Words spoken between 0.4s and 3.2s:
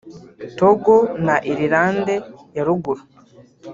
Togo na Ireland ya Ruguru